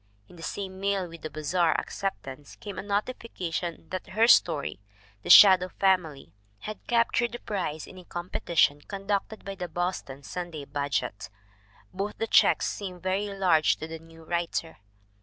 In 0.27 0.35
the 0.35 0.41
same 0.41 0.79
mail 0.79 1.07
with 1.07 1.21
the 1.21 1.29
Bazar 1.29 1.79
acceptance 1.79 2.55
came 2.55 2.79
a 2.79 2.81
notification 2.81 3.87
that 3.89 4.07
her 4.07 4.27
story, 4.27 4.79
The 5.21 5.29
Shadow 5.29 5.69
Family, 5.69 6.33
had 6.61 6.79
captured 6.87 7.33
the 7.33 7.39
prize 7.39 7.85
in 7.85 7.99
a 7.99 8.03
competi 8.03 8.57
tion 8.57 8.81
conducted 8.81 9.45
by 9.45 9.53
the 9.53 9.67
Boston 9.67 10.23
Sunday 10.23 10.65
Budget. 10.65 11.29
Both 11.93 12.17
the 12.17 12.25
checks 12.25 12.65
seemed 12.65 13.03
very 13.03 13.27
large 13.31 13.77
to 13.77 13.87
the 13.87 13.99
new 13.99 14.23
writer. 14.23 14.77